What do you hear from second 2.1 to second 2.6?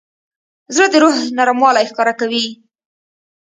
کوي.